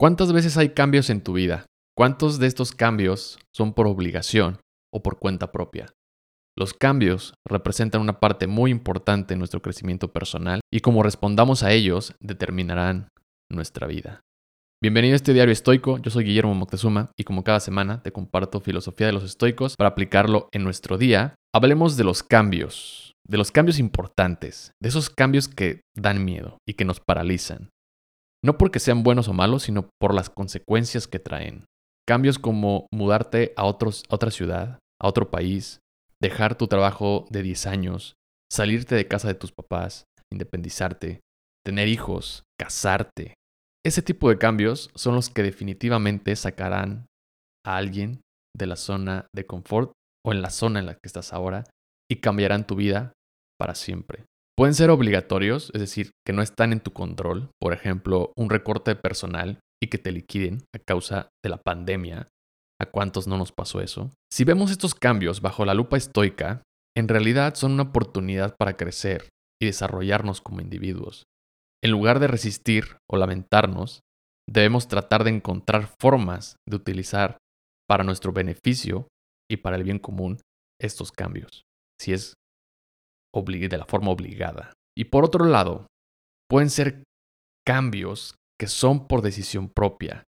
[0.00, 1.66] ¿Cuántas veces hay cambios en tu vida?
[1.94, 4.58] ¿Cuántos de estos cambios son por obligación
[4.90, 5.92] o por cuenta propia?
[6.56, 11.72] Los cambios representan una parte muy importante en nuestro crecimiento personal y como respondamos a
[11.72, 13.08] ellos determinarán
[13.50, 14.22] nuestra vida.
[14.82, 18.62] Bienvenido a este diario estoico, yo soy Guillermo Moctezuma y como cada semana te comparto
[18.62, 21.34] filosofía de los estoicos para aplicarlo en nuestro día.
[21.54, 26.72] Hablemos de los cambios, de los cambios importantes, de esos cambios que dan miedo y
[26.72, 27.68] que nos paralizan.
[28.44, 31.64] No porque sean buenos o malos, sino por las consecuencias que traen.
[32.08, 35.80] Cambios como mudarte a, otros, a otra ciudad, a otro país,
[36.20, 38.14] dejar tu trabajo de 10 años,
[38.50, 41.20] salirte de casa de tus papás, independizarte,
[41.64, 43.34] tener hijos, casarte.
[43.84, 47.06] Ese tipo de cambios son los que definitivamente sacarán
[47.64, 48.20] a alguien
[48.56, 49.92] de la zona de confort
[50.24, 51.64] o en la zona en la que estás ahora
[52.10, 53.12] y cambiarán tu vida
[53.58, 54.24] para siempre.
[54.60, 58.94] Pueden ser obligatorios, es decir, que no están en tu control, por ejemplo, un recorte
[58.94, 62.28] personal y que te liquiden a causa de la pandemia.
[62.78, 64.10] ¿A cuántos no nos pasó eso?
[64.30, 66.62] Si vemos estos cambios bajo la lupa estoica,
[66.94, 71.24] en realidad son una oportunidad para crecer y desarrollarnos como individuos.
[71.82, 74.00] En lugar de resistir o lamentarnos,
[74.46, 77.38] debemos tratar de encontrar formas de utilizar
[77.88, 79.08] para nuestro beneficio
[79.50, 80.38] y para el bien común
[80.78, 81.62] estos cambios.
[81.98, 82.34] Si es
[83.32, 84.72] de la forma obligada.
[84.96, 85.86] Y por otro lado,
[86.48, 87.04] pueden ser
[87.66, 90.24] cambios que son por decisión propia.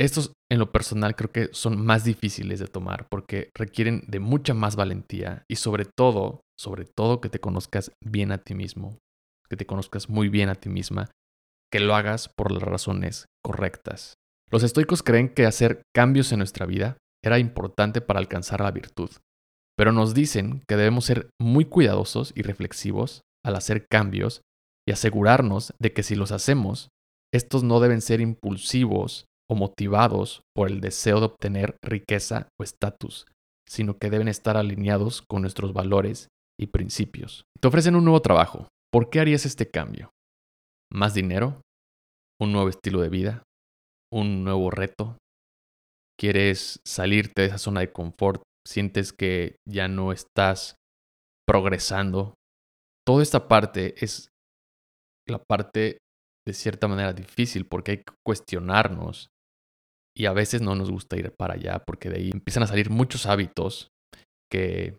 [0.00, 4.54] Estos en lo personal creo que son más difíciles de tomar porque requieren de mucha
[4.54, 8.98] más valentía y sobre todo, sobre todo que te conozcas bien a ti mismo,
[9.48, 11.10] que te conozcas muy bien a ti misma,
[11.72, 14.14] que lo hagas por las razones correctas.
[14.50, 19.10] Los estoicos creen que hacer cambios en nuestra vida era importante para alcanzar la virtud,
[19.78, 24.42] pero nos dicen que debemos ser muy cuidadosos y reflexivos al hacer cambios
[24.86, 26.88] y asegurarnos de que si los hacemos,
[27.32, 33.26] estos no deben ser impulsivos o motivados por el deseo de obtener riqueza o estatus,
[33.68, 36.26] sino que deben estar alineados con nuestros valores
[36.58, 37.44] y principios.
[37.60, 38.66] Te ofrecen un nuevo trabajo.
[38.90, 40.10] ¿Por qué harías este cambio?
[40.90, 41.60] ¿Más dinero?
[42.40, 43.42] ¿Un nuevo estilo de vida?
[44.12, 45.18] ¿Un nuevo reto?
[46.18, 50.76] ¿Quieres salirte de esa zona de confort sientes que ya no estás
[51.46, 52.34] progresando.
[53.06, 54.28] Toda esta parte es
[55.26, 55.98] la parte
[56.46, 59.28] de cierta manera difícil porque hay que cuestionarnos
[60.16, 62.90] y a veces no nos gusta ir para allá porque de ahí empiezan a salir
[62.90, 63.88] muchos hábitos
[64.50, 64.96] que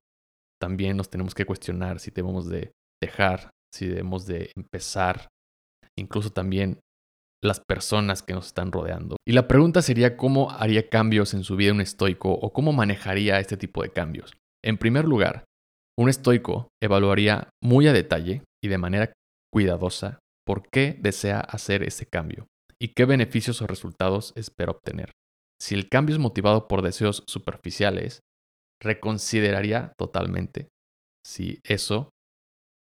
[0.62, 2.72] también nos tenemos que cuestionar si debemos de
[3.02, 5.28] dejar, si debemos de empezar,
[5.98, 6.80] incluso también
[7.44, 9.16] las personas que nos están rodeando.
[9.28, 13.40] Y la pregunta sería cómo haría cambios en su vida un estoico o cómo manejaría
[13.40, 14.34] este tipo de cambios.
[14.64, 15.46] En primer lugar,
[15.98, 19.14] un estoico evaluaría muy a detalle y de manera
[19.54, 22.48] cuidadosa por qué desea hacer ese cambio
[22.82, 25.12] y qué beneficios o resultados espera obtener.
[25.62, 28.22] Si el cambio es motivado por deseos superficiales,
[28.82, 30.70] reconsideraría totalmente
[31.26, 32.10] si eso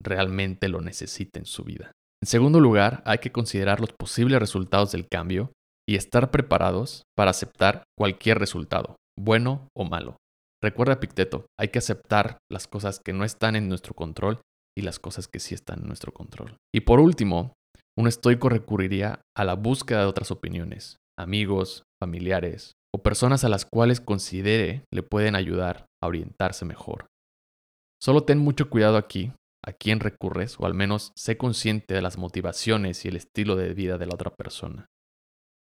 [0.04, 1.92] realmente lo necesita en su vida.
[2.22, 5.52] En segundo lugar, hay que considerar los posibles resultados del cambio
[5.88, 10.18] y estar preparados para aceptar cualquier resultado, bueno o malo.
[10.62, 14.42] Recuerda Picteto, hay que aceptar las cosas que no están en nuestro control
[14.76, 16.58] y las cosas que sí están en nuestro control.
[16.74, 17.54] Y por último,
[17.98, 23.66] un estoico recurriría a la búsqueda de otras opiniones, amigos, familiares o personas a las
[23.66, 27.08] cuales considere le pueden ayudar a orientarse mejor.
[28.02, 29.32] Solo ten mucho cuidado aquí
[29.68, 33.74] a quién recurres o al menos sé consciente de las motivaciones y el estilo de
[33.74, 34.86] vida de la otra persona.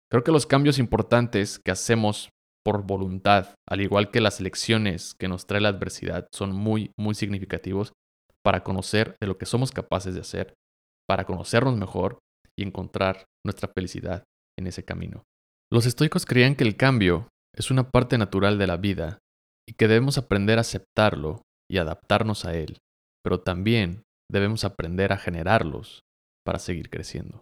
[0.09, 2.29] Creo que los cambios importantes que hacemos
[2.63, 7.13] por voluntad, al igual que las lecciones que nos trae la adversidad, son muy, muy
[7.13, 7.91] significativos
[8.41, 10.53] para conocer de lo que somos capaces de hacer,
[11.05, 12.19] para conocernos mejor
[12.57, 14.23] y encontrar nuestra felicidad
[14.57, 15.23] en ese camino.
[15.71, 19.19] Los estoicos creían que el cambio es una parte natural de la vida
[19.67, 22.77] y que debemos aprender a aceptarlo y adaptarnos a él
[23.23, 26.01] pero también debemos aprender a generarlos
[26.45, 27.41] para seguir creciendo.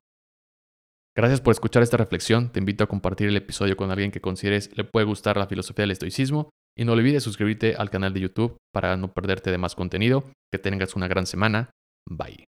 [1.16, 2.52] Gracias por escuchar esta reflexión.
[2.52, 5.84] Te invito a compartir el episodio con alguien que consideres le puede gustar la filosofía
[5.84, 9.74] del estoicismo y no olvides suscribirte al canal de YouTube para no perderte de más
[9.74, 10.24] contenido.
[10.52, 11.72] Que tengas una gran semana.
[12.08, 12.46] Bye.